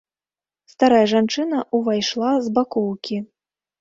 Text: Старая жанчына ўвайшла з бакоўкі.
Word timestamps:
Старая 0.73 1.01
жанчына 1.11 1.59
ўвайшла 1.81 2.31
з 2.47 2.55
бакоўкі. 2.57 3.25